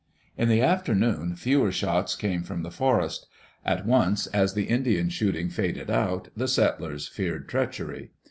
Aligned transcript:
In 0.35 0.49
the 0.49 0.63
afternoon, 0.63 1.35
fewer 1.35 1.71
shots 1.71 2.15
came 2.15 2.41
from 2.41 2.63
the 2.63 2.71
forest 2.71 3.27
At 3.63 3.85
once, 3.85 4.25
as 4.25 4.55
the 4.55 4.63
Indian 4.63 5.09
shooting 5.09 5.49
faded 5.51 5.91
out, 5.91 6.29
the 6.35 6.47
settlers 6.47 7.07
feared 7.07 7.47
treachery. 7.47 8.09